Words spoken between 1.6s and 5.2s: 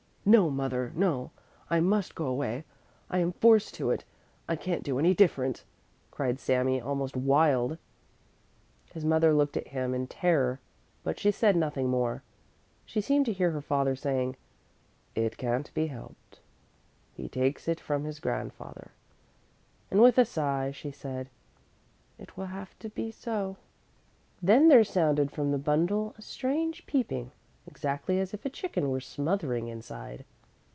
I must go away. I am forced to it; I can't do any